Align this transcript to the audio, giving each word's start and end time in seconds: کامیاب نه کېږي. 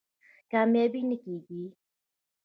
کامیاب 0.51 0.93
نه 1.09 1.17
کېږي. 1.23 1.59